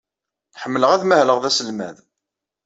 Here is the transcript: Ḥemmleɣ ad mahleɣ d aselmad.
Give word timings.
Ḥemmleɣ 0.61 0.91
ad 0.91 1.03
mahleɣ 1.05 1.37
d 1.39 1.45
aselmad. 1.49 1.97